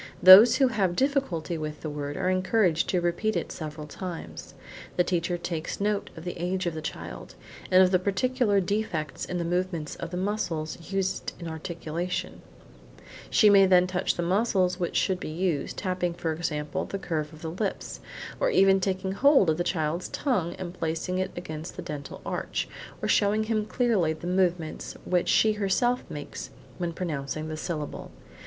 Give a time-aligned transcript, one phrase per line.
[0.23, 4.55] Those who have difficulty with the word, are then encouraged to repeat it several times.
[4.95, 7.35] The teacher takes note of the age of the child,
[7.69, 12.41] and of the particular defects in the movements of the muscles used in articulating.
[13.29, 17.31] She may then touch the muscles which should be used, tapping for example, the curve
[17.31, 17.99] of the lips,
[18.39, 22.67] or even taking hold of the child's tongue and placing it against the dental arch,
[23.03, 26.49] or showing him clearly the movements which she herself makes
[26.79, 28.09] when pronouncing the syllable.